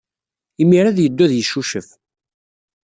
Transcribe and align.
Imir-a 0.61 0.89
ad 0.91 0.97
yeddu 1.01 1.21
ad 1.25 1.33
yeccucef. 1.35 1.87